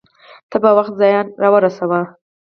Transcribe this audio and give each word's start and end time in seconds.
ته 0.49 0.57
په 0.63 0.69
وخت 0.77 0.93
ځان 1.01 1.25
راورسوه 1.41 2.01